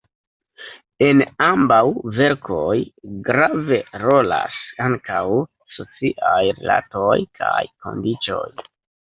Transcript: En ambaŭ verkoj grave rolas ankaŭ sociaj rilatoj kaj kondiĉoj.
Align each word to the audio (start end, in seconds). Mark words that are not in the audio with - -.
En 1.07 1.19
ambaŭ 1.47 1.81
verkoj 2.15 2.77
grave 3.27 3.79
rolas 4.05 4.57
ankaŭ 4.89 5.23
sociaj 5.77 6.43
rilatoj 6.59 7.15
kaj 7.43 7.63
kondiĉoj. 7.87 8.47